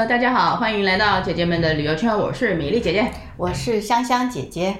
[0.00, 2.16] Hello，大家好，欢迎来到姐姐们的旅游圈。
[2.16, 4.74] 我是米粒姐姐，我是香香姐姐。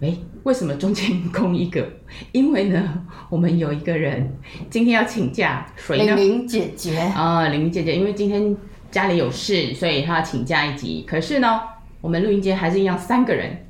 [0.00, 1.86] 哎，为什么中间空一个？
[2.32, 4.34] 因为呢，我们有一个人
[4.70, 6.14] 今天要请假，谁呢？
[6.14, 8.56] 玲玲姐姐啊，玲玲姐姐，因为今天
[8.90, 11.04] 家里有事，所以她要请假一集。
[11.06, 11.60] 可是呢，
[12.00, 13.66] 我们录音间还是一样三个人。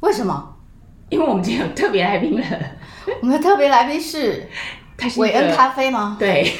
[0.00, 0.56] 为什么？
[1.10, 2.44] 因为我们今天有特别来宾了。
[3.22, 4.48] 我们的特别来宾是
[5.16, 6.16] 韦恩咖啡吗？
[6.18, 6.50] 对，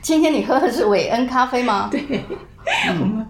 [0.00, 1.88] 今天你喝的是韦恩咖啡吗？
[1.90, 2.00] 对，
[2.88, 3.26] 嗯，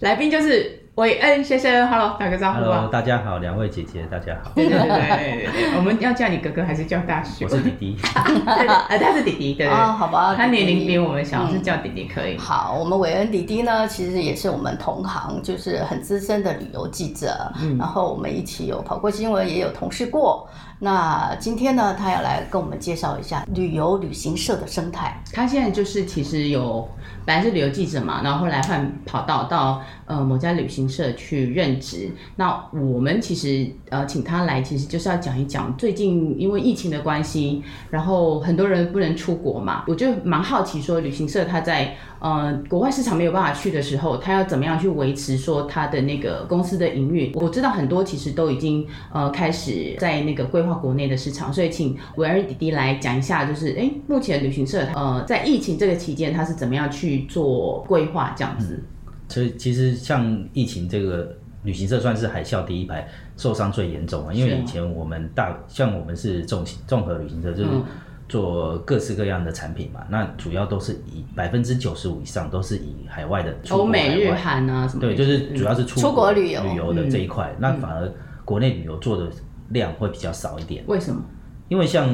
[0.00, 0.80] 来宾就是。
[0.96, 2.66] 韦恩先生，Hello，打个招呼吧。
[2.66, 4.52] Hello，大家好，两位姐姐，大家好。
[4.54, 7.46] 对对对对对对，我们要叫你哥哥还是叫大叔？
[7.46, 7.96] 我是弟弟。
[8.46, 9.66] 呃，他是弟弟，对。
[9.66, 10.36] 啊，好吧。
[10.36, 12.38] 他年龄比我们小，是叫弟弟可以。
[12.38, 17.52] 好，我们韦恩弟弟呢，其实也是我们同行，就是很资深的旅游记者。
[17.60, 17.76] 嗯。
[17.76, 20.48] 然后我们一起有跑过新闻，也有同事过。
[20.78, 25.22] 那今天呢，他要来跟我们介绍一下旅游旅行社的生态。
[25.32, 26.86] 他现在就是其实有
[27.24, 32.10] 本来是旅游记者嘛，然后后来换跑道到呃某家旅行社去任职。
[32.36, 41.94] 那我们其实呃请他来，其实就是要讲一讲最近因为疫情的关系，然后很多人不能出国嘛，我就蛮好奇说旅行社他在。
[42.20, 47.30] 呃，国外市场没有办法去的时候，他要怎么样去维持说他的那个公司的营运？
[47.34, 58.82] 我知道很多其实都已经呃开始在那个规划国内的市场，所以请韦恩弟弟来讲一下，就是哎，目前旅行社呃在疫情这个期间，他是怎么样去做规划这样子？
[59.28, 67.68] 所以其实像疫情这个旅行社算是海啸第一排受伤最严重啊，因为以前我们大像我们是综综合旅行社就是。
[67.72, 67.84] 嗯。
[68.26, 78.10] 做各式各样的产品嘛，那主要都是以百分之九十五以上都是以海外的欧美日韩啊什么，对，就是主要是出国，出国旅游旅游的这一块，嗯、那反而
[78.42, 79.30] 国内旅游做的
[79.70, 80.84] 量会比较少一点。
[80.86, 81.22] 为什么？
[81.68, 82.08] 因为像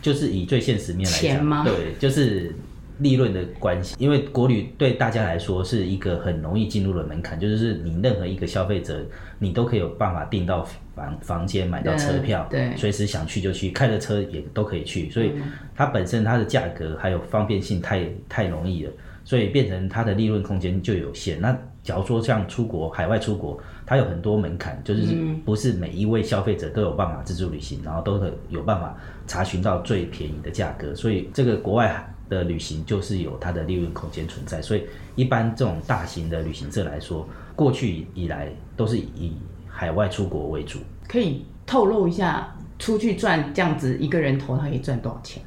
[0.00, 1.64] 就是以最现实面来讲，吗？
[1.64, 2.54] 对，就是
[2.98, 3.94] 利润的关系。
[3.98, 9.04] 因为国旅对大家来说是一个很容易进入的门槛，就是你任何一个消费者，
[9.38, 10.66] 你都可以有办法订到。
[10.94, 15.32] 房房间买到车票，对，随时想去就去，开着车也都可以去，所以
[15.74, 18.92] 它本身它的价格还有方便性太太容易了，
[19.24, 21.40] 所以变成它的利润空间就有限。
[21.40, 23.58] 那假如说像出国海外出国，
[23.92, 25.14] 它有很多门槛，就是
[25.44, 34.62] 不是每一位消费者都有办法自助旅行，然后都可有办法查询到最便宜的价格，所以这个国外的旅行就是有它的利润空间存在。
[34.62, 39.36] 所以一般这种大型的旅行社来说，过去以来都是以
[39.68, 45.42] 海外出国为主，可以透露一下出去赚这样子一个人头他可以赚多少钱？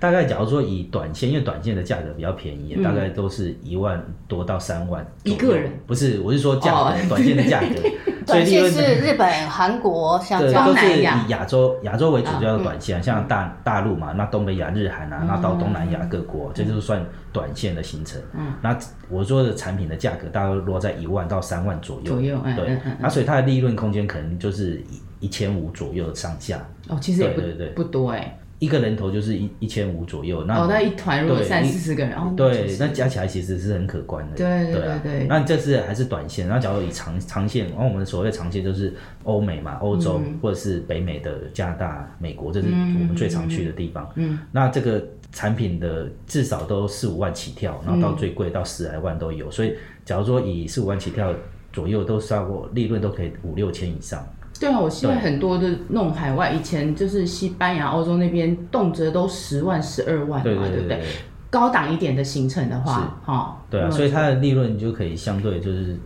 [0.00, 5.72] 大概假如说以短线，因为短线的价格比较便宜，嗯、大概都是一万多到三万一个人。
[5.86, 7.66] 不是，我是说价格，哦、短线的价格。
[8.28, 18.20] 短线是日本、韩国，像东南亚，都是以亚洲亚洲为主叫做短线，像大大陆嘛，那东北亚、日韩啊，那到东南亚各国，这、嗯、就是算短线的行程。
[18.34, 18.78] 嗯，那
[19.08, 22.12] 我说的产品的价格大概落在一万到三万左右。
[22.12, 24.84] 左右，对，那、嗯嗯啊、所以它的利润空间可能就是
[25.20, 26.62] 一一千五左右上下。
[26.88, 28.37] 哦，其实也不对对对不多哎。
[28.58, 35.26] 一个人头就是一一千五左右，那哦，那一团如果三四十个人，哦，对，那加起来其实是很可观的，对对对对。
[35.28, 38.92] 那这是还是短线，那假如以长长线，然后我们所谓长线就是
[39.22, 44.10] 欧美嘛，欧洲或者是北美的加拿大、美国，这是我们最常去的地方。
[44.16, 51.32] 嗯，那这个产品的至少都四五万起跳，然后到最贵到十来万都有，所以假如说以四五万起跳
[51.72, 54.26] 左右，都超过利润都可以五六千以上。
[54.60, 61.02] 对啊，我现在很多的那种海外，以前就是西班牙、欧洲那边，动辄都十万、十二万嘛，对，不对？
[61.50, 65.96] 高档一点的行程的话，哈，哦、对啊，所以它的利润就可以相对就是。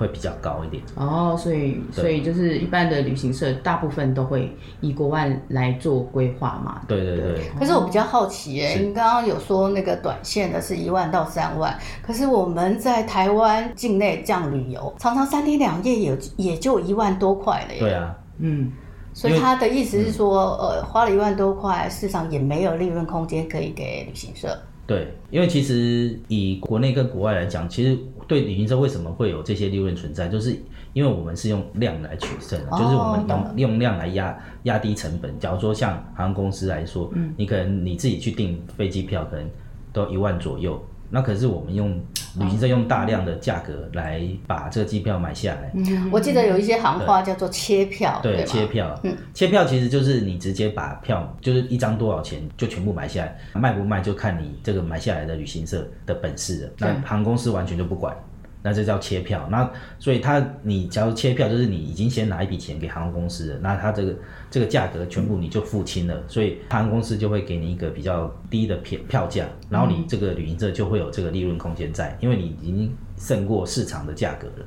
[0.00, 4.50] 会比较高一点哦，所以所以就是一般的旅行社大部分都会
[4.80, 6.80] 以国外来做规划嘛。
[6.88, 7.50] 对对对。
[7.58, 17.80] 可是我比较好奇哎，你刚刚有说那个短线的是一万到三万，可是我们在台湾境内这样旅游，常常三天两夜也也就一万多块了耶。
[17.80, 18.72] 对啊，嗯，
[19.12, 24.58] 所以他的意思是说，呃，花了一万多块，市场也没有利润空间可以给旅行社。
[24.90, 27.96] 对，因为其实以国内跟国外来讲，其实
[28.26, 30.56] 对旅行社为什么会有这些利润存在，就是
[30.94, 35.38] 因为我们是用量来取胜，哦、就是我们用用量来压压低成本。
[35.38, 39.48] 假如说像航空公司来说，嗯、你可能你自己去订飞机票，可能
[39.92, 40.84] 都一万左右。
[41.10, 41.90] 那可是我们用
[42.38, 45.70] 旅行社用大量的价格来把这个机票买下来。
[45.74, 48.98] 嗯，我记得有一些行话叫做切票，对，切票。
[49.02, 56.70] 嗯，切票其实就是你直接把票就是一张多少钱就全部买下来，卖不卖就看你这个买下来的旅行社的本事了。
[56.78, 58.16] 那航空公司完全就不管。
[58.62, 64.14] 那这叫切票，那所以他你假如切票，就是你已经先拿一笔钱给航空公司了，那他这个
[64.50, 74.66] 这个价格全部你就付清了，所以航空公司就会给你一个比较低的票票价，然后你这个旅行社就会有这个利润空间在，因为你已经胜过市场的价格了。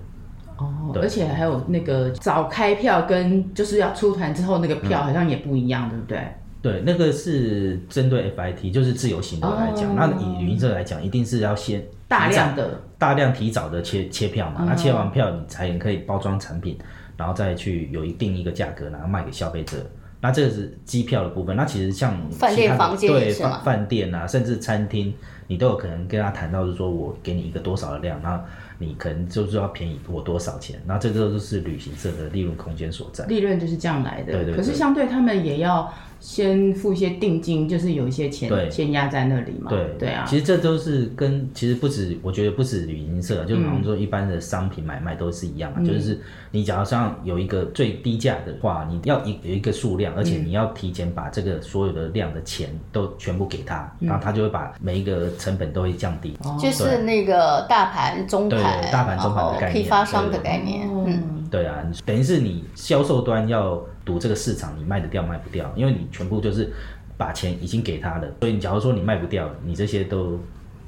[0.57, 6.27] 哦，而且还有那个早开票跟就是要出团之后那个票好像也不一样，嗯、对不对？
[6.63, 16.77] 对，那个是针对 FIT，就是自由行的来讲，哦、那以旅行社来讲，一定是要先大量的、大量提早的切切票嘛，那、嗯、切完票你才可以包装产品，
[17.17, 19.85] 然后再去有一定一个价格，然后卖给消费者。
[20.21, 25.13] 那这个是机票的部分，那其实像饭店房间对饭饭店啊，甚至餐厅，
[25.47, 28.41] 你都有可能跟他谈到，是说我给你一个多少的量，然后
[28.79, 33.25] 你可能就是要便宜我多少钱，那这都是旅行社的利润空间所在。
[33.25, 34.55] 利润就是这样来的，对对对。
[34.55, 35.93] 可是相对他们也要。
[36.23, 39.69] 先付一些定金，就是有一些钱先压在那里嘛。
[39.69, 39.83] 对。
[39.99, 45.75] 对啊，其实这都是跟其实不止，我觉得不止旅行社，就比方说一般的商品买卖都是一样啊。
[45.79, 46.17] 嗯、就是
[46.49, 56.37] 你假如像有一个最低价的话，你要一有一个数量，而且你要提前把这个所有的量的钱都全部给他，嗯、然后他就会把每一个成本都会降低。
[56.45, 60.87] 哦、就是那个大盘、中盘、大盘、中盘的概念，批发商的概念。
[61.05, 66.71] 嗯，对啊，等于是你销售端要赌这个市场，你卖得掉卖不掉，因为你全部就是。
[67.15, 70.37] 把钱已经给他了，所以你假如说你卖不掉，你这些都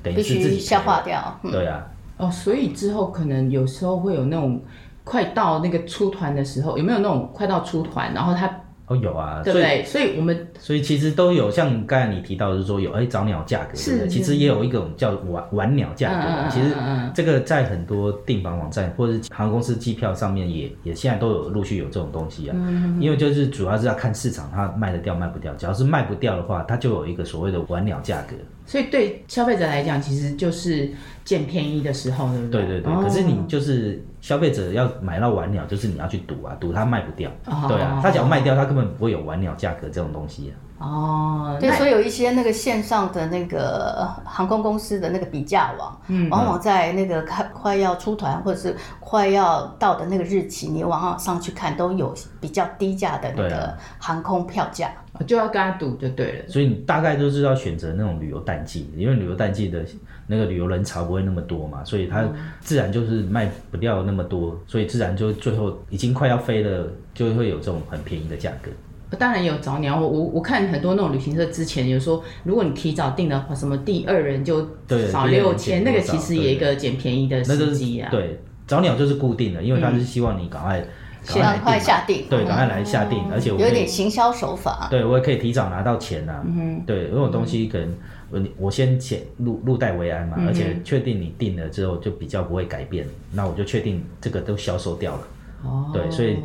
[0.02, 1.40] 等于是自己消化掉。
[1.44, 4.60] 嗯、对啊，哦，所以之后可能有时候会有那种
[5.04, 8.50] 快到那个出团的时候，有没有那种快到出团，然后他。
[8.88, 9.84] 哦，有啊，对不对？
[9.84, 14.10] 所以，所以我们所以其实都有，像刚才你提到的是说有哎早鸟价格，是对不对？
[14.10, 16.28] 其实也有一种叫晚晚鸟价格。
[16.28, 16.70] 嗯、其实
[17.14, 22.56] 这个在很多订房网站或者是航空公司机票上面也也现在都有陆续有这种东西啊。
[22.60, 28.36] 嗯、因为就是主要是要看市场它卖得掉卖不掉，只要是卖不掉的话，它就有一个所谓的晚鸟价格。
[28.66, 30.90] 所以对消费者来讲，其实就是
[31.24, 32.62] 捡便宜的时候，对不对？
[32.62, 32.94] 对对对。
[32.94, 37.30] 哦、可是你就是消费者要买到晚鸟，就是你要去赌啊，赌它卖不掉。
[37.46, 40.54] 哦、对啊，它只要卖掉，它根本不会有晚鸟价格这种东西啊。
[40.78, 54.92] 哦，对，所以有一些那个线上的那个航空公司的那个比价网，嗯，往往在那个快快要出团或者是快要到的那个日期，你往上去看都有比较低价的那个航空票价，
[55.26, 56.50] 就要跟他赌就对了。
[56.50, 59.82] 所以你大概都是要选择那种旅游淡季，因为旅游淡季的
[60.28, 62.28] 那个旅游人潮不会那么多嘛，所以它
[62.60, 68.70] 自然就是卖不掉那么多，所以自然就最后已经快要飞了，就会有这种很便宜的价格。
[69.18, 74.68] 当然有早鸟，我我我看很多那种旅行社之前有说，如果你提早订的话，什么第二人就
[75.12, 78.10] 少六千，那个其实也一个捡便宜的时机啊。
[78.10, 80.84] 对，早鸟就是固定的，因为他是希望你赶快
[81.28, 84.88] 赶快下定，对，赶快来下定，而且我有点行销手法。
[84.90, 86.44] 对，我也可以提早拿到钱呐。
[86.46, 87.96] 嗯，对，这种东西可能
[88.32, 95.22] 我我先先入入袋为安嘛，而且确定你定了之后就比较不会改变，那我就确定这个都销售掉了。
[95.64, 96.38] 哦，对，所以。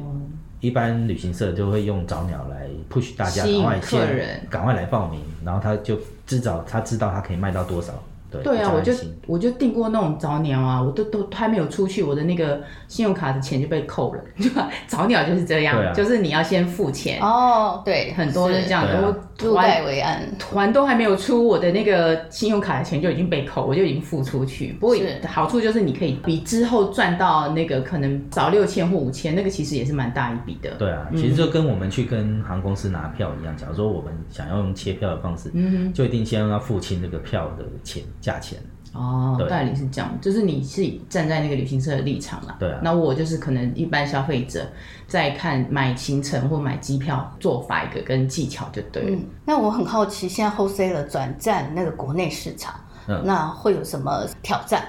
[0.61, 7.93] 一般旅行社就会用早鸟来 push 大家赶快先赶快来报名，然后他就至少他知道他可以卖到多少。
[8.31, 8.93] 对，对啊，我就
[9.27, 14.23] 我就订过那种早鸟啊，我都都还没有出去，我的那个信用卡的钱就被扣了。
[14.87, 17.83] 早鸟就是这样，啊、就是你要先付钱哦。
[17.85, 19.13] 对，很多人这样都
[19.43, 24.73] 入袋为安，团都还没有出，我的那个信用卡的钱就已经被扣，我就已经付出去。
[24.81, 24.97] 不过
[25.27, 30.71] 好处就是你可以比之后赚到那个可能少六千或五千，那个其实也是蛮大一笔的。
[30.79, 38.03] 对啊，其实就跟我们去跟航空公司拿票一样，假如说我们想要用切票的方式，嗯，就一定先要付清那个票的钱。
[38.21, 38.59] 价钱
[38.93, 42.57] 哦，代理是这样，就是你是站在那个旅行社的立场啦。
[42.59, 44.67] 对啊，那我就是可能一般消费者
[45.07, 49.11] 在看买行程或买机票做法一个跟技巧就对了。
[49.13, 52.75] 嗯，那我很好奇，现在 wholesaler 转战那个国内市场，
[53.07, 54.85] 嗯，那会有什么挑战？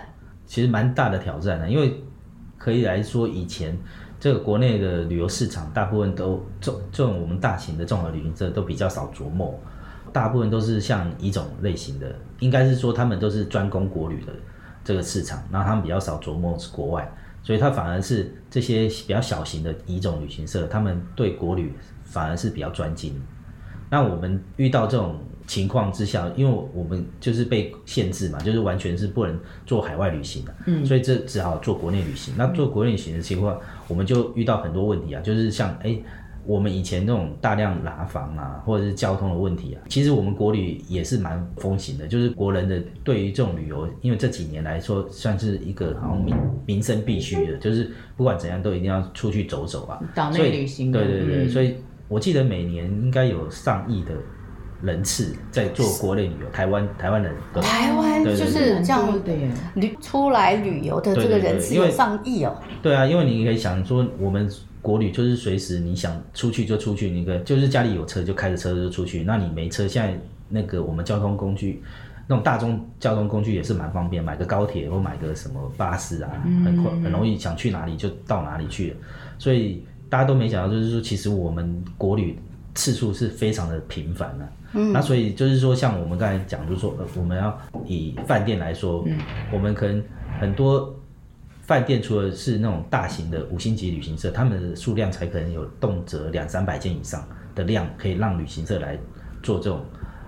[0.48, 2.03] 其实蛮大的挑战的，因为
[2.58, 3.77] 可以来说，以前
[4.20, 9.53] 这个国内的旅游市场大部分都这这种我们大型的综合旅行社都比较少琢磨。
[10.12, 14.34] 大部分都是像乙种类型的，应该是说他们都是专攻国旅的
[14.84, 17.10] 这个市场，然后他们比较少琢磨国外，
[17.41, 23.22] 所以他反而是这些比较小型的乙种旅行社，他们对国旅反而是比较专精。
[23.89, 32.34] 那我们遇到这种情况之下，因为我们就是被限制嘛，就是完全是不能做海外旅行的，嗯，所以这只好做国内旅行。
[32.38, 35.98] 那做国内旅行的情况，我们就遇到很多问题啊，就是像哎。
[36.45, 42.07] 我们以前那种大量拿房啊，或者是交通的问题啊，其实我们国旅也是蛮风行的。
[42.07, 50.00] 就是国人的对于这种旅游，因为这几年来说算是一个好像民民生必须的，就是不管怎样都一定要出去走走啊。
[50.15, 50.91] 岛内旅行。
[50.91, 51.75] 对对对，嗯、所以
[52.07, 54.12] 我记得每年应该有上亿的
[54.81, 56.50] 人次在做国内旅游。
[56.51, 59.33] 台湾台湾人，台湾就是这样的
[59.75, 62.55] 旅出来旅游的这个人次有上亿哦。
[62.81, 64.50] 对啊，因为你可以想说我们。
[64.81, 69.23] 国旅就是随时你想出去就出去，那个就是家里有车就开着车就出去。
[69.23, 70.19] 那你没车，现在
[70.50, 71.81] 那个我们交通工具，
[72.27, 76.29] 那种大众交通工具也是蛮方便，买个高铁或买个什么巴士啊，
[76.65, 78.97] 很快很容易想去哪里就到哪里去了。
[79.38, 82.38] 所以大家都没想到，就是说其实我们国旅
[82.73, 84.47] 次数是非常的频繁的。
[84.73, 89.17] 嗯，那所以就是说，像我们刚才讲，就是说，呃，我们要以饭店来说，嗯，
[89.51, 90.01] 我们可能
[90.39, 90.95] 很多
[91.71, 97.25] 饭店除了是那种大型的五星级旅行社，他们的数量才可能有动辄两三百件以上
[97.55, 98.99] 的量，可以让旅行社来
[99.41, 99.85] 做这种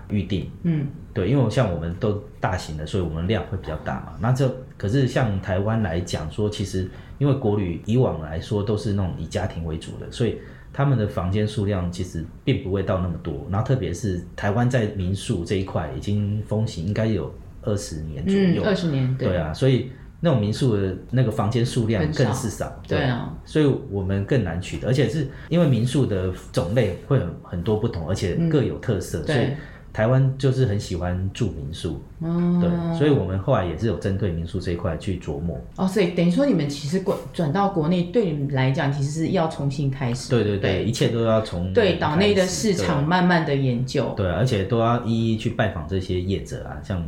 [0.08, 0.50] 预定。
[0.62, 4.14] 嗯，对，因为像我们都大型的，所以我们量会比较大嘛。
[4.18, 10.38] 那这可是像台湾来讲说，其实因为国旅以往来说都是那种以家庭为主的，所以。
[10.76, 17.32] 他们的房间数量其实并不会到那么多，然后特别是台湾在民宿这一块已经风行应该有
[17.62, 19.92] 二十年左右，二十年，对，对啊，所以
[20.24, 29.48] 那种民宿的那个房间数量更是少，少对，对啊，所以我们更难取得，而且是因为民宿的种类会很很多不同，而且各有特色，嗯、所以。
[29.94, 35.56] 台湾就是很喜欢住民宿，嗯，对，所以我们后来也是有针对民宿这一块去琢磨。
[35.76, 40.30] 哦，所以等于说你们其实转转到国内，对你们来讲其实是要重新开始。
[40.30, 44.12] 对对对，对一切都要从对岛内的市场慢慢的研究。
[44.16, 47.00] 对，而且都要一一去拜访这些业者啊，像。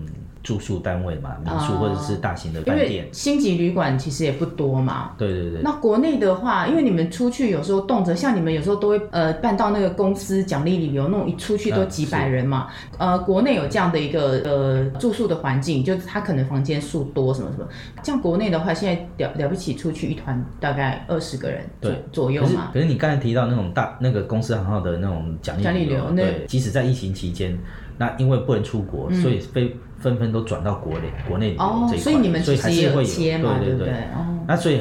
[0.47, 5.11] 住宿单位嘛，民宿或者是大型的饭店，星级旅馆其实也不多嘛。
[5.19, 5.61] 对对对。
[5.61, 12.69] 那国内的话，因为你们出去有时候动辄，像你们有时候都会呃办到那个公司奖励旅游，那种一出去都几百人嘛。
[12.97, 17.67] 啊、呃，国内有这样的一个呃住宿的环境，就是他可能房间数多什么什么。
[18.05, 18.89] 像国内的话，现
[19.19, 22.71] 在了了不起出去一团大概二十个人左对左右嘛。
[22.73, 27.59] 可是你刚才提到那种大那个公司行号的那种奖励旅游，对，即使在疫情期间，
[27.99, 29.75] 那因为不能出国，嗯、所以非。
[29.99, 33.89] 纷纷都转到国内国内旅游这一块，哦，所以你们其实也有对对对。
[34.15, 34.81] 哦、那所以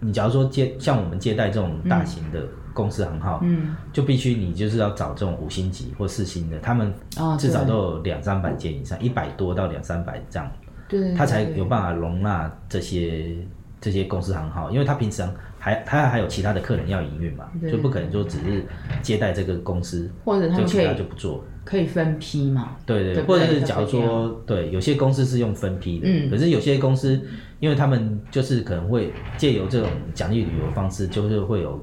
[0.00, 2.42] 你假如说接像我们接待这种大型的
[2.72, 6.92] 公司行号，嗯，就必须你就是要找这种五星级或四星的，他们
[7.38, 10.50] 至少都有两三百间以上，一百多到两三百这样，
[10.88, 13.36] 对，他才有办法容纳这些
[13.80, 18.64] 这些公司行号，因为他平常还他还有其他的客人要营运嘛，对就不可能说只是
[19.02, 21.44] 接待这个公司，或者他就其他就不做。
[21.64, 22.76] 可以分批嘛？
[22.84, 27.20] 对对，对或者是假如说，对，有些公司是用分批的，嗯，可是有些公司，
[27.58, 31.82] 因为他们就是可能会借由这种奖励旅游方式，就是会有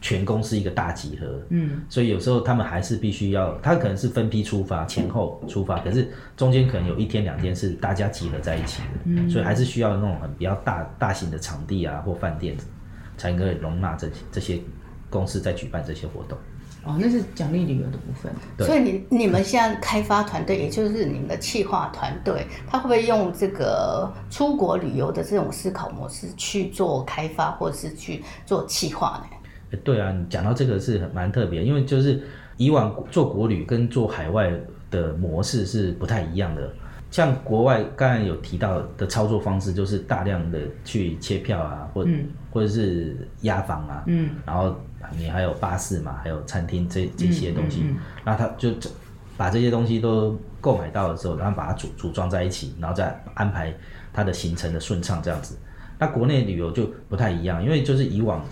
[0.00, 12.56] 全公司一个大集合，嗯，所以有时候他们还是必须要，他可能是分批出发，前后出发，可是中间可能有一天两天是大家集合在一起的，嗯，所以还是需要那种很比较大大型的场地啊或饭店，
[13.16, 14.58] 才能够容纳这这些
[15.10, 16.38] 公司在举办这些活动。
[16.88, 18.32] 哦，那是奖励旅游的部分。
[18.56, 29.76] 对所以你你们现在开发团队，也就是你们的企划团队，他会不会用这个出国旅游的这种思考模式去做开发，或者是去做企划呢？
[29.84, 32.22] 对啊，你讲到这个是很蛮特别，因为就是
[32.56, 34.50] 以往做国旅跟做海外
[34.90, 36.72] 的模式是不太一样的。
[37.10, 44.74] 像国外刚才有提到的操作方式，就是大量的去切票啊，或、嗯、或者是押房啊，嗯，然后。
[45.16, 47.84] 你还有巴士嘛，还有餐厅这这些东西，
[48.24, 48.70] 那、他就
[49.36, 53.72] 把这些东西都购买到了之后，然后把它组组装在一起，然后再安排
[54.12, 55.56] 它的行程的顺畅这样子。
[55.98, 58.44] 那国内旅游就不太一样，因为就是以往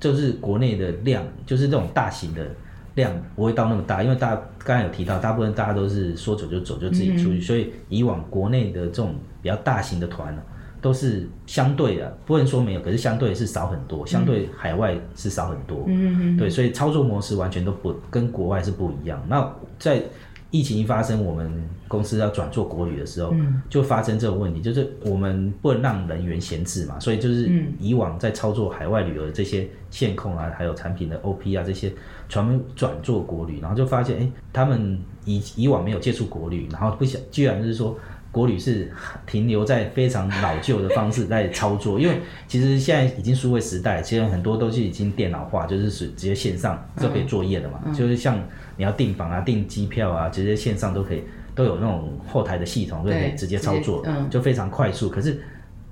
[0.00, 2.46] 就是国内的量，就是这种大型的
[2.94, 10.42] 量不会到那么大，因为大家刚才有提到，大部分大家都是说走就走，就自己出去，所以以往国内的这种比较大型的团呢。
[10.80, 15.84] 都是相对的，不能说没有，可是相对是少很多，相对海外是少很多。
[15.86, 19.22] 嗯嗯对，所以操作模式完全都不跟国外是不一样。
[19.28, 20.02] 那在
[20.50, 21.52] 疫情一发生，我们
[21.88, 31.92] 公司要转做国旅的时候，嗯、就发生这个问题，就是我们不能让人员闲置嘛，所以就是以往在操作海外旅游的这些线控啊，还有产品的 OP 啊这些，
[32.28, 37.98] 全部转做国旅，然后就发现，哎、欸，他们以以往没有接触国旅，然后不想，居然就是说。
[38.30, 38.90] 国旅是
[39.26, 47.80] 停留在非常老旧的方式在操作，因为其实现在已经数位时代，其实很多都是已经电脑化，就是直接线上就可以作业的嘛。
[47.84, 48.38] 嗯嗯、就是像
[48.76, 51.22] 你要订房啊、订机票啊，直接线上都可以，
[51.54, 55.08] 都有那种后台的系统，就可以直接操作，嗯、就非常快速。
[55.08, 55.40] 可是。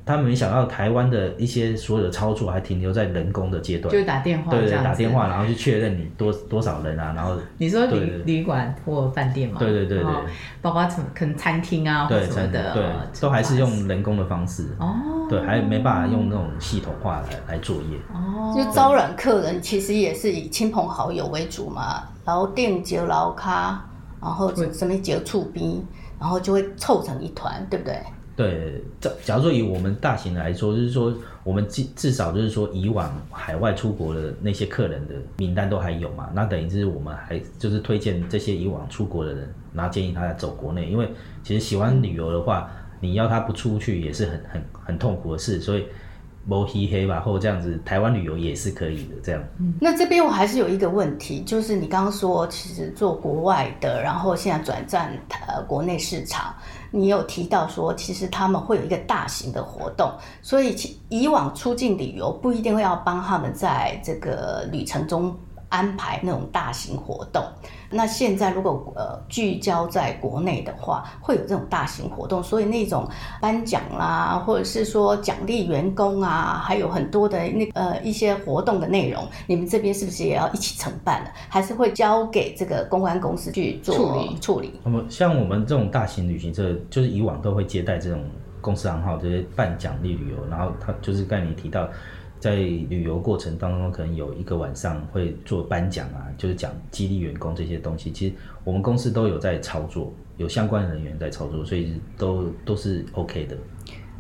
[0.06, 10.12] 他们没想到台湾的一些所有的操作还停留在人工的阶段，就打电话，对对，打电话，然后去确认你多多少人啊，然后你说旅旅馆或饭店嘛，对对对对，
[10.62, 12.84] 包括什么可能餐厅啊，或什么的，对，
[13.20, 14.94] 都还是用人工的方式，哦，
[15.28, 23.84] 对，还没办法用那种系统化来来作业，哦，就招揽客人其实也是以亲朋好友为主嘛，然后店接老咖，
[24.22, 25.84] 然后什么接触宾，
[26.20, 27.98] 然后就会凑成一团，对不对？
[28.37, 31.12] 对，假假如说以我们大型来说，就是说
[31.43, 41.09] 我们至至少就是说，以往海外出国的那些客人的名单都还有嘛，那等于是我们还就是推荐这些以往出国的人，然后建议他走国内，因为
[41.43, 45.85] 其实喜欢旅游的话，你要他不出去也是很很很痛苦的事，所以。
[46.47, 49.17] 摸黑黑吧，或这样子，台湾旅游也是可以的。
[49.23, 49.43] 这样，
[49.81, 55.12] 那这边我还是有一个问题，就是你刚刚说，其实做国外的，然后现在转战
[55.49, 56.55] 呃国内市场，
[56.91, 60.11] 你有提到说，其实他们会有一个大型的活动，
[60.41, 65.37] 所以其以往出境旅游不一定会要帮他们在这个旅程中。
[65.68, 67.44] 安排那种大型活动，
[67.90, 73.08] 那现在如果呃聚焦在国内的话，会有这种大型活动，所以那种
[73.40, 81.30] 颁奖啦，或者是说奖励员工啊，还有很多的那呃一些活动的内容，你们这边是不是也要一起承办了？
[81.49, 84.73] 还是会交给这个公关公司去做处理处理？
[84.85, 88.25] 那么像我们这种大型旅行社，就是以往都会接待这种
[88.61, 91.88] 公司行号这些办奖励旅游，然后他就是刚才你提到。
[92.47, 98.12] 在旅游过程当中，可能有一个晚上会做颁奖啊，就是讲激励员工这些东西。
[98.12, 103.57] 其实我们公司都有在操作，有相关人员在操作，所以都都是 OK 的。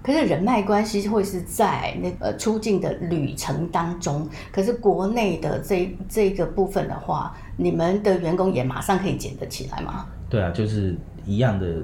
[0.02, 10.04] 可是人脉关系会是在那个出境的旅程当中，可是国内的这这个部分的话，你们的员工也马上可以捡得起来吗？
[10.28, 11.80] 对啊，就是一样的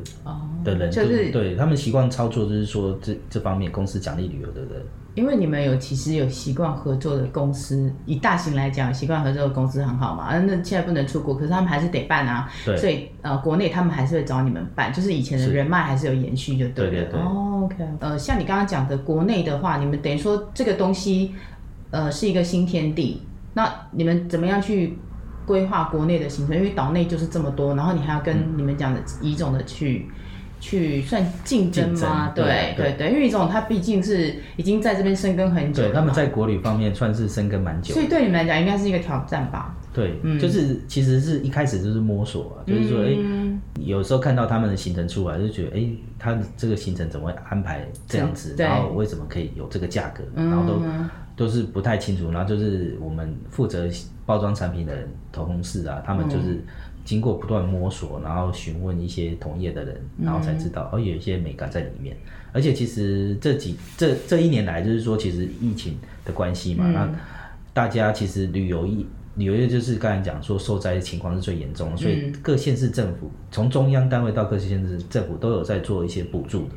[0.64, 4.82] 的人，就是对他们习惯操作，就是说这这方面公司奖励旅游的人。
[5.14, 10.34] 因为你们有其实有习惯合作的公司，以大型来讲，习惯合作的公司很好嘛。
[10.38, 12.48] 那现在不能出国，可是他们还是得办啊。
[12.64, 12.76] 对。
[12.78, 16.90] 所以呃，国内他们还是会找你们办，就是以前的人脉还是有延续，就对了。
[16.90, 17.20] 对对对。
[17.20, 17.84] 哦，OK。
[18.00, 21.34] 呃，像你刚刚讲的国内的话，你们等于说这个东西，
[21.90, 23.22] 呃，是一个新天地。
[23.52, 24.98] 那你们怎么样去
[25.44, 26.56] 规划国内的行程？
[26.56, 30.08] 因为岛内就是这么多，然后你还要跟你们讲的乙种的去。
[30.62, 32.32] 去算竞争吗？
[32.34, 39.76] 争对对对，对，因为一种他毕竟是已经在这边生根很久，对，他们在国旅方面算是生根蛮久，所以对你们来讲应该是一个挑战吧？
[39.92, 48.54] 对，嗯、就是其实是一开始就是摸索啊，就是说，哎、嗯欸，有时候看到他们的行程出来，就觉得，哎、欸，他这个行程怎么会安排这样子？
[48.56, 50.22] 然后为什么可以有这个价格？
[50.36, 52.30] 然后都、嗯、都是不太清楚。
[52.30, 53.88] 然后就是我们负责
[54.24, 54.96] 包装产品的
[55.32, 56.64] 同事啊，他们就是。
[57.02, 62.16] 嗯经过不断摸索，然后询问一些同业的人，然后才知道，哦，有一些美感在里面。
[62.52, 67.12] 而且其实这几这这一年来，就是说，其实疫情的关系嘛，那
[67.72, 76.74] 大家其实旅游业旅游业就是刚才讲说受灾的情况是最严重的，所以各县市政府从中央单位到各县市政府都有在做一些补助的，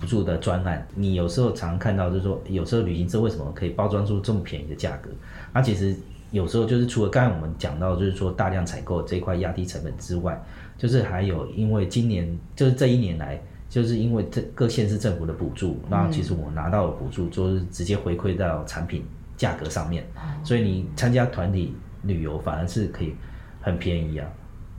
[0.00, 0.86] 补助的专案。
[0.94, 5.10] 你有时候常看到，就是说，有时候旅行社为什么可以包装出这么便宜的价格？
[5.52, 5.96] 那其实。
[6.30, 10.40] 有时候就是除了刚才我们讲到，就是说大量采购这块压低成本之外，
[10.78, 19.04] 就是还有因为今年就是这一年来，就是因为这各县市政府的补助，那其实我拿到的补助就是直接回馈到产品
[19.36, 20.06] 价格上面，
[20.44, 23.14] 所以你参加团体旅游反而是可以
[23.60, 24.28] 很便宜啊。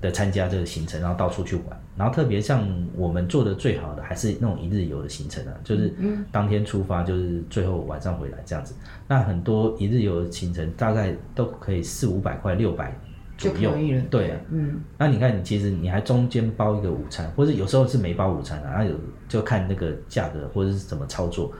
[0.01, 5.93] 的参加这个行程，然后到处去玩，然后特别像我们做的最好的还是那种一日游的行程啊，就是
[6.31, 8.73] 当天出发，就是最后晚上回来这样子。
[9.07, 12.97] 那很多一日游的行程大概都可以四五百块、六百
[13.37, 13.71] 左右，
[14.09, 14.81] 对啊，嗯。
[14.97, 18.95] 那你看，你其实你还中间包一个午餐，或者有时候是没包午餐啊，然后有
[19.27, 21.51] 就看那个价格或者是怎么操作。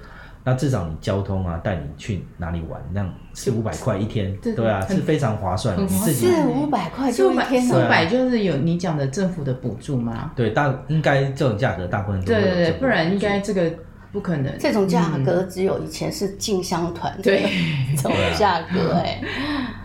[0.43, 5.87] 那至少你交通啊，带你去哪里玩，那样四五百块一天，对啊，是非常划算的。
[5.87, 10.31] 四五百块就一天，四五百就是有你讲的政府的补助吗？
[10.35, 13.71] 对，大应该这种价格大部分都对对对，不然应该这个
[14.11, 14.51] 不可能。
[14.57, 17.43] 这种价格只有以前是进香团对
[17.95, 19.21] 这种价格哎，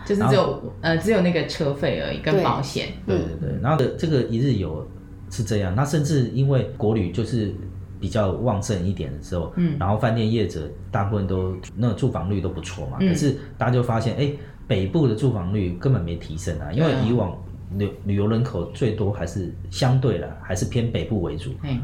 [0.05, 2.87] 就是只有呃只有那个车费而已跟保险。
[3.05, 4.83] 对对对，然后这个一日游
[5.29, 7.53] 是这样，那甚至因为国旅就是。
[7.99, 14.31] 比较旺盛一点的时候，嗯，然后饭店业者大部分都那个住房率都不错嘛，嗯、可是大家就发现，哎，
[14.67, 17.37] 北部的住房率根本没提升啊，因为以往
[17.77, 21.79] 旅旅游人口最多还是相对的还是偏北部为主，嗯，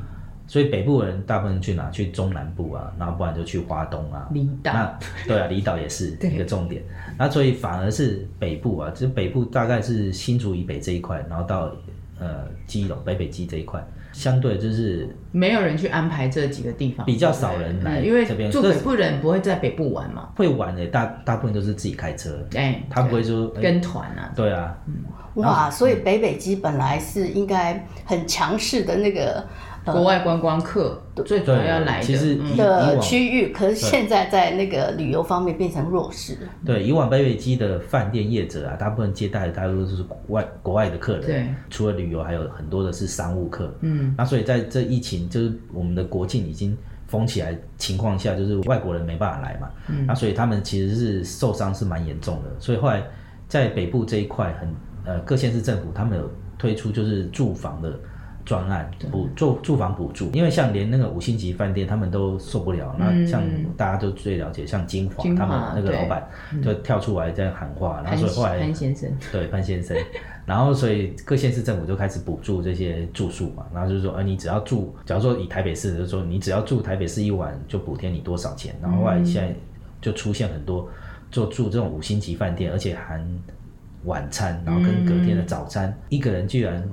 [0.47, 1.89] 所以北部人大部分去哪？
[1.89, 6.83] 去中南部啊，然后不然就去华东啊，离岛，那对啊， 离岛也是一个重点，
[7.17, 11.71] 那所以反而是北部啊，就北部大概是新竹以北这一块，然后到
[12.19, 13.85] 呃基隆北北基这一块。
[14.13, 20.29] 相对就是没有人去安排这几个地方，比较少人来，因为住北部人不会在北部玩嘛。
[20.37, 24.31] 会玩的大大部分都是自己开车，哎，他不会说跟团啊。
[24.33, 24.77] 对啊，
[25.33, 29.45] 哇，所以北北基本来是应该很强势的那个。
[29.85, 36.37] 国外观光客最主要要来的，其实的区域，可是现在在那个旅游方面变成弱势。
[36.65, 41.25] 对，以往北北基的饭店业者啊，大部分接待的大多都是国外国外的客人。
[41.25, 43.73] 对，除了旅游，还有很多的是商务客。
[43.81, 53.03] 嗯，那所以在这疫情，就是我们的国境已经封起来情况下，就是外国人没办法来嘛，嗯，那所以他们其实是受伤是蛮严重的，所以后来
[53.49, 54.73] 在北部这一块很
[55.05, 57.93] 呃各县市政府他们有推出就是住房的。
[58.45, 63.41] 专案补住住房补助，因为像连那个五星级饭店他们都受不了，那、嗯、像
[63.77, 66.27] 大家都最了解，像金华他们那个老板
[66.61, 69.09] 就跳出来在喊话，然后所以后来潘先生。
[69.31, 69.97] 对潘先生，
[70.45, 79.55] 然后所以各县市政府就开始补助这些住宿嘛，然后就是说，呃，你只要住，假如说以台北市，就是说你只要住台北市一晚就补贴你多少钱，然后后来现在
[80.01, 80.89] 就出现很多
[81.31, 83.25] 就住这种五星级饭店，而且含
[84.03, 86.83] 晚餐，然后跟隔天的早餐，嗯、一个人居然。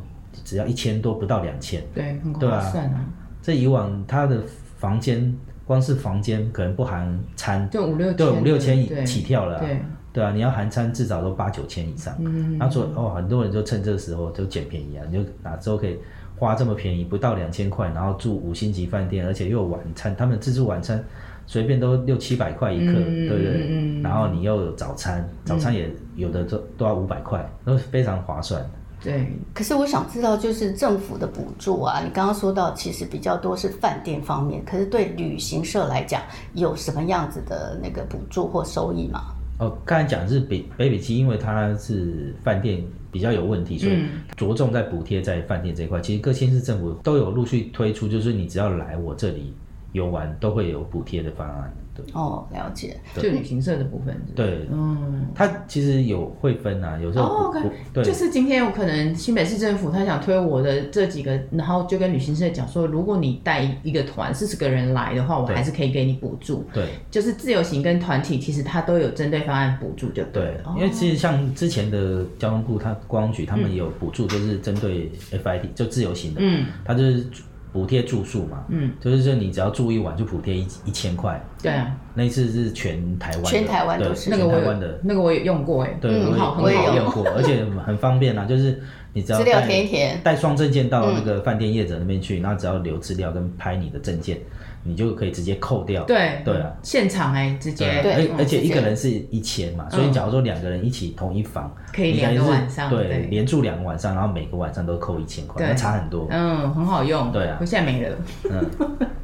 [0.51, 3.07] 只要一千多，不到两千，对，很划算啊。
[3.41, 4.43] 这以往他的
[4.79, 5.33] 房间，
[5.65, 9.81] 光是房间可能不含餐，就五六千，对，五六千起跳了，对，
[10.13, 12.13] 对啊，你要含餐至少都八九千以上。
[12.19, 15.97] 嗯，他说哦，很多人就趁这个时候就捡便宜啊，你就哪时候可以
[16.37, 21.01] 花这么便宜，不到两千块，然后住五星级饭店，而且又有晚餐，他们自助晚餐
[21.47, 23.67] 随便都六七百块一客，对不对？
[23.71, 28.69] 嗯，然后你又有早餐，早餐也有的都都要五百块，都非常划算。
[29.03, 36.21] 对，可是我想知道，就是政府的补助啊，你刚刚说到，其实比较多是饭店方面，可是对旅行社来讲，
[36.53, 39.35] 有什么样子的那个补助或收益吗？
[39.59, 44.05] 哦，刚才讲的是北北北基，因为它是饭店比较有问题，所以
[44.37, 45.99] 着重在补贴在饭店这一块。
[45.99, 49.55] 嗯、其实各县市政府都有陆续推出，就是你只要来我这里
[49.93, 51.73] 游玩，都会有补贴的方案。
[52.13, 54.21] 哦，了解，就旅行社的部分。
[54.35, 66.65] 对，嗯，他其实有会分啊，有时候哦，okay, 对，就是今天我可能新北市政府他想推我的这几个，然后就跟旅行社讲说，如果你带一个团四十个人来的话，我还是可以给你补助。
[66.73, 70.41] 对，就是自由行跟团体其实他都有针对方案补助，就对。
[70.41, 77.27] 对，因为其实像之前的交通部，他观光局他们也有补助，就是针对 FIT 就自由行的，嗯，他就是。
[77.73, 81.41] 补贴住宿嘛，嗯，就是说你只要住一晚就补贴一一千块。
[81.63, 84.31] 对啊，那一次是全台湾，全台湾都是。
[84.31, 87.05] 那个台湾的，那个我也用过哎，对，很好，我也用。
[87.11, 88.81] 过，而且很方便啊， 就是
[89.13, 94.39] 你只要资料填一填，带双证件到那个饭店业者那边去，然后只要留资料跟拍你的证件。
[94.83, 108.17] 你就可以直接扣掉，对对啊，现场哎，直接，而而且一个人是一千嘛，所以假如说两个人一起同一房，可以两个晚上，对，连住两个晚上，然后每个晚上都扣一千块，那差很多，嗯，很好用，对啊，我现在没了，
[108.51, 108.71] 嗯，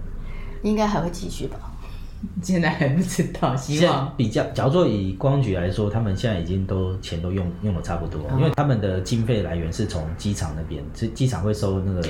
[0.63, 1.57] 应该还会继续吧，
[2.43, 4.13] 现在还不知道，希望。
[4.15, 12.03] 比较，假如说以观光局来说，他们现在已经都钱都用用的差不多，因为他们的经费来源是从机场那边，机机场会收那个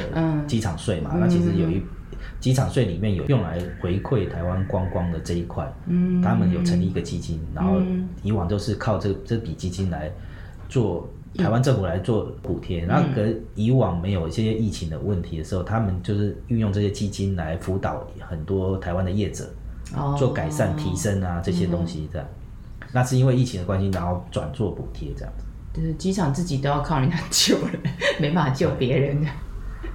[0.49, 1.81] 机场税嘛，那其实有一。
[2.41, 7.81] 机场税里面有用来回馈台湾观光的这一块，嗯，他们有成立一个基金，然后
[8.23, 10.11] 以往都是靠这这笔基金来
[10.69, 19.49] 做台湾政府来做补贴，然后跟以往没有一些疫情的问题的时候，他们就是运用这些基金来辅导很多台湾的业者，
[20.19, 22.29] 做改善提升啊这些东西这样，
[22.93, 25.45] 那是因为疫情的关系，然后转做补贴这样子。
[25.75, 27.71] 就是机场自己都要靠人家救了，
[28.19, 29.27] 没办法救别人。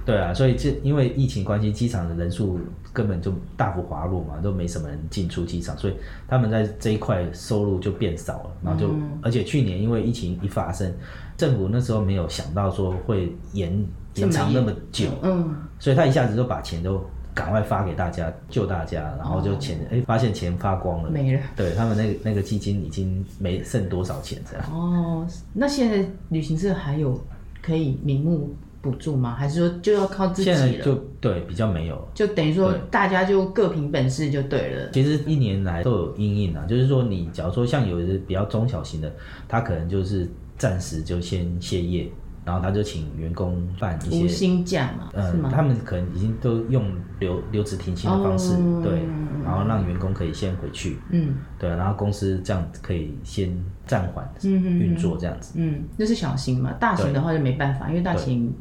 [0.04, 2.58] 对啊，所以这因为疫情关系，机场的人数
[2.92, 5.94] 根本就大幅滑落嘛，都没什么人进出机场，所以
[6.26, 8.50] 他们在这一块收入就变少了。
[8.64, 10.92] 然后就，嗯、而且去年因为疫情一发生，
[11.36, 17.00] 政府那时候没有想到说会延延长那么久，嗯，所以他一下子就把钱都
[17.32, 21.40] 赶快发给大家救大家，然后就钱哎、哦、发现钱发光了，没了。
[21.56, 24.66] 对他们那个那个基金已经没剩多少钱这样。
[24.72, 27.18] 哦，那现在旅行社还有
[27.62, 28.52] 可以名目
[28.82, 29.34] 补助吗？
[29.34, 30.56] 还是说就要靠自己了？
[30.56, 34.90] 现在就对，比较没有，就等于说大家就各凭本事就对了。
[34.90, 39.10] 其实一年来都有阴影啊，就是说你假如说像有的比较中小型的，
[39.48, 42.10] 他可能就是暂时就先歇业。
[42.44, 46.84] 然后他就请员工办一些无薪假嘛，嗯，他们可能已经都用
[47.20, 49.00] 留留职停薪的方式，对，
[49.44, 58.52] 然后让员工可以先回去，嗯，对，然后公司这样可以先暂缓运作这样子，嗯，那是小型嘛，大型的话就没办法，因为大型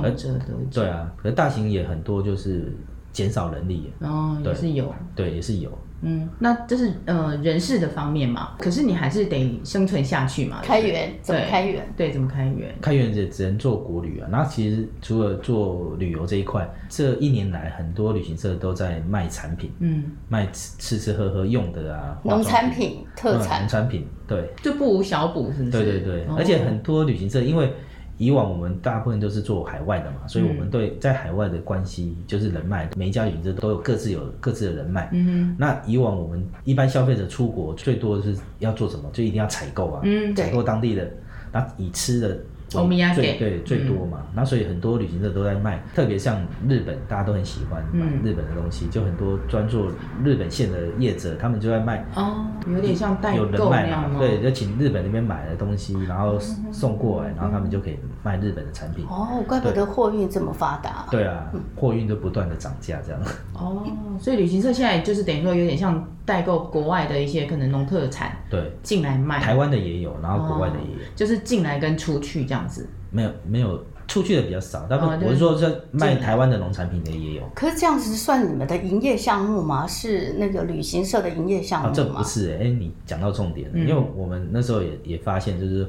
[0.00, 2.72] 动辄都对啊，可是大型也很多就是
[3.12, 5.70] 减少人力，哦，也是有，对，也是有。
[6.04, 10.60] 嗯，那这是呃人事的方面嘛，可是你还是得生存下去嘛。
[10.60, 11.86] 开源怎么开源？
[11.96, 12.74] 对，怎么开源？
[12.80, 14.26] 开源也只能做国旅啊。
[14.28, 25.70] 那其实除了做旅游这一块，这一年来很多旅行社都在卖产品，嗯，卖吃吃喝喝用的啊，农产品、特产、农产品，对，就不无小补，是不是？
[25.70, 27.72] 对对对，而且很多旅行社因为。
[28.18, 35.08] 以往我们大部分都是做海外的嘛，所以我们对在海外的关系就是人脉，每一家旅行社都有各自有各自的人脉。
[35.12, 39.10] 嗯哼，那以往我们一般消费者出国最多是要做什么？
[39.12, 41.10] 就一定要采购啊，嗯，采购当地的，
[41.52, 42.38] 那以吃的
[42.78, 49.90] 欧米亚给对最多嘛，那、嗯、所以很多旅行社都在卖，特别像日本，大家都很喜欢买日本的东西，嗯、就很多专做
[50.24, 54.18] 日本线的业者，他们就在卖哦，有点像代购那样吗？
[54.18, 56.38] 对，就请日本那边买的东西，然后
[56.70, 59.04] 送过来，然后他们就可以卖日本的产品。
[59.06, 61.06] 哦，怪不得货运这么发达。
[61.10, 63.20] 对啊，货运都不断的涨价这样。
[63.54, 63.86] 哦，
[64.18, 69.40] 所以旅行社现在就是等于说有点像代购国外的一些可能农特产，对，进来卖。
[69.40, 72.88] 台湾的也有，然后国外的也有，就是进来跟出去这样子。
[73.10, 77.42] 没有没有出去的比较少，但我是说，这卖台湾的农产品的也有。
[77.54, 79.86] 可是这样子算你们的营业项目吗？
[79.86, 81.92] 是那个旅行社的营业项目吗？
[81.94, 85.86] 这不是哎，你讲到重点了，因为我们那时候也也发现，就是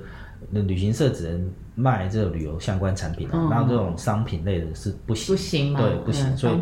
[0.50, 1.50] 那旅行社只能。
[1.76, 6.38] 卖这个旅游相关产品，然后这种商品类的是不行，不行，对，不行。
[6.38, 6.54] 所以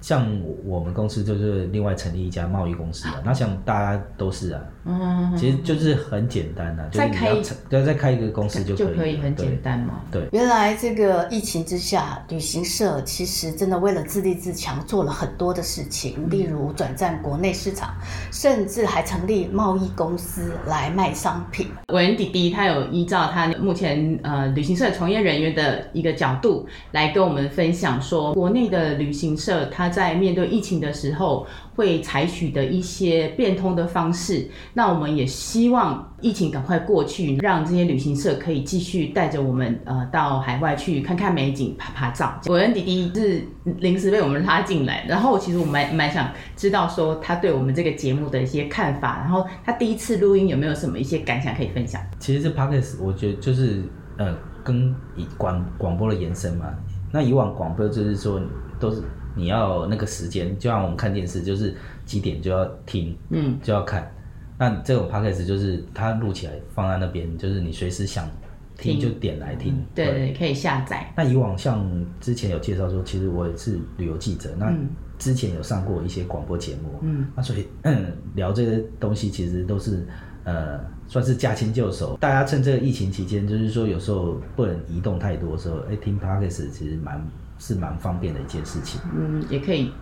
[0.00, 0.24] 像
[0.64, 3.20] 我们公司就是另外成立一家贸易公司啊。
[3.24, 7.32] 那像大家都是啊，嗯，其实就是很简单的，再开，
[7.68, 10.00] 对，再开一个公司就可以，就可以很简单嘛。
[10.12, 17.92] 对，原来这个疫情之下，旅行社其实真的为了自立自强做了很多的事情，例如转战国内市场，
[18.30, 21.68] 甚至还成立贸易公司来卖商品。
[21.88, 24.51] 韦恩弟弟他有依照他目前呃。
[24.54, 34.48] 旅行社从业人员的一个角度来跟我们分享说，国内的旅行社他在面对疫情的时候会采取的一些变通的方式。
[34.74, 42.40] 那我们也希望疫情赶快过去，让这些旅行社可以继续带着我们呃到海外去看看美景、拍拍照。
[42.48, 43.42] 伟恩弟弟是
[43.78, 52.00] 临时被我们拉进来，然后其实我蛮蛮想知道说他对我们这个节目的一些看法，然后他第一次录音有没有什么一些感想可以分享？
[52.18, 53.82] 其实这 podcast 我觉得就是。
[54.16, 56.72] 呃，跟以广广播的延伸嘛，
[57.10, 58.40] 那以往广播就是说
[58.78, 59.02] 都是
[59.34, 64.10] 你要那个时间，就像我们看电视，就是几点就要听，嗯，就要看。
[64.58, 68.28] 那这种 podcast 就是它录起来放在那边，就是你随时想
[68.76, 71.12] 听就点来听，嗯、对，对对，可以下载。
[71.16, 71.84] 那以往像
[72.20, 74.72] 之前有介绍说，其实我也是旅游记者，那
[75.18, 80.06] 之前有上过一些广播节目，嗯，那所以嗯聊这些东西其实都是
[80.44, 80.78] 呃。
[81.12, 87.22] 算是驾轻就熟，大家趁这个疫情期间，就是说有时候不能移动太多的时候，哎，听 Podcast 其实蛮
[87.58, 88.98] 是蛮方便的一件事情。
[89.14, 89.92] 嗯，也可以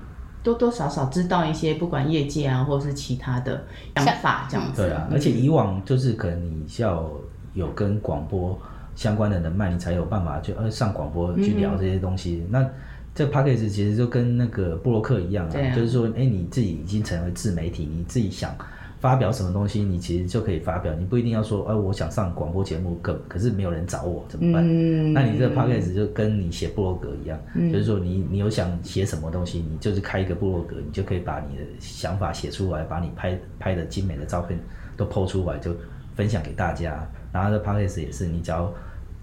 [0.40, 3.61] 多多少少知道一些不管业界啊，或者是其他的
[3.96, 4.83] 想法这样子。
[4.83, 7.11] 对啊，而且以往就是可能你要
[7.55, 8.57] 有跟广播
[8.94, 12.44] 相关的人脉，你才有办法去呃上广播去聊这些东西。
[12.44, 12.70] 嗯、那
[13.16, 18.55] 这 Podcast 其实就跟那个布洛克一样啊，啊就是说，哎，你自己已经成为自媒体，你自己想。
[19.00, 24.62] 发表什么东西，你其实就可以发表，你不一定要说，哎、呃，我想上广播节目，可可是没有人找我怎么办？
[24.62, 34.60] 嗯、那你这个 podcast 就跟你写部落格一样，嗯、就是说你你有想写什么东西，你就是开一个部落格，你就可以把你的想法写出来，把你拍拍的精美的照片
[34.98, 35.74] 都 po 出来，就
[36.14, 37.08] 分享给大家。
[37.32, 38.70] 然后这 podcast 也是，你只要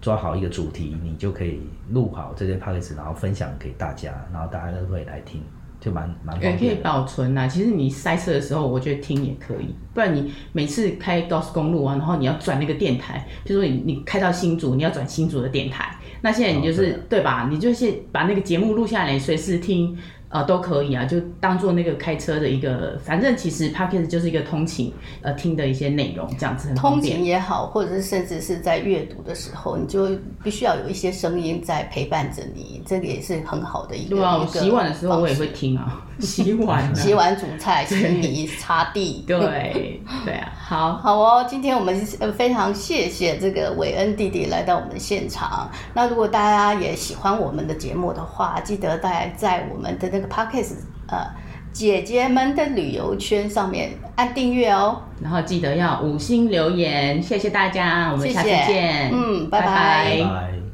[0.01, 1.61] 抓好一个主题，你就可以
[1.91, 5.41] 录好这些 podcast，然后分享给大家，然后大家都会来听。
[5.79, 7.47] 就蛮蛮也可以保存呐。
[7.47, 9.73] 其实你塞车的时候，我觉得听也可以。
[9.93, 15.95] 不然你每次开高速公路啊，然后你要转那个电台，比如说你你开到新竹，你要转新竹的电台。
[16.21, 17.47] 那现在你就是、对吧？
[17.51, 19.97] 你就是把那个节目录下来，随时听。
[20.29, 30.09] 呃，都可以啊，就当做那个开车的一个，反正其实 Podcast 就是一个通勤呃听的一些内容，这样子很通勤也好，或者是甚至是在阅读的时候，你就
[30.43, 34.17] 必须要有一些声音在陪伴着你，这个也是很好的一个。
[34.17, 39.23] 对啊，我洗碗的时候我也会听啊，洗碗、洗碗、煮菜、洗米、擦地。
[39.25, 41.95] 对对啊，好好哦，今天我们
[42.35, 45.71] 非常谢谢这个韦恩弟弟来到我们现场。
[45.93, 50.16] 那如果大家也喜欢我们的节目的话，记得大家在我们的。
[50.19, 50.77] 这个 podcast
[51.07, 51.27] 呃，
[51.71, 59.67] 姐姐们的旅游圈上面按订阅哦，然后记得要五星留言，谢谢大家，我们下次见，嗯，拜拜。
[59.67, 60.66] 拜拜。